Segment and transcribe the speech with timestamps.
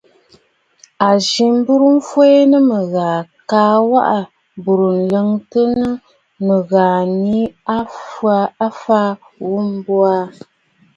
[1.07, 3.19] A yî m̀burə̀ m̀fwɛɛ nɨ mɨ̀ghàà
[3.49, 4.17] kaa waʼà
[4.63, 5.89] bùrə̀ laŋtə nɨ̂
[6.45, 6.57] ŋû
[7.23, 7.41] yìi
[7.75, 7.77] a
[8.79, 9.03] ghàà
[9.43, 10.25] ghu mbo aà.